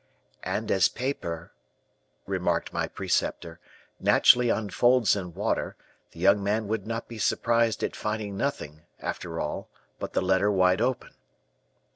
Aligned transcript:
'And 0.41 0.71
as 0.71 0.87
paper,' 0.89 1.51
remarked 2.25 2.73
my 2.73 2.87
preceptor, 2.87 3.59
'naturally 3.99 4.49
unfolds 4.49 5.15
in 5.15 5.35
water, 5.35 5.75
the 6.09 6.19
young 6.19 6.41
man 6.43 6.67
would 6.67 6.87
not 6.87 7.07
be 7.07 7.19
surprised 7.19 7.83
at 7.83 7.95
finding 7.95 8.35
nothing, 8.35 8.81
after 8.99 9.39
all, 9.39 9.69
but 9.99 10.13
the 10.13 10.21
letter 10.23 10.49
wide 10.51 10.81
open. 10.81 11.11